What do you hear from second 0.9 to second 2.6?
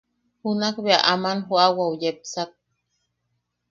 aman joʼawau yepsak.